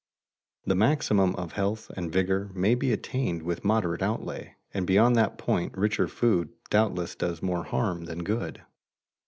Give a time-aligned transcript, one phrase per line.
[0.65, 5.37] The maximum of health and vigor may be attained with moderate outlay, and beyond that
[5.37, 8.63] point richer food doubtless does more harm than good.